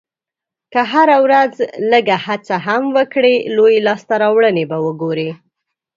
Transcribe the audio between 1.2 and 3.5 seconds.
ورځ لږه هڅه هم وکړې،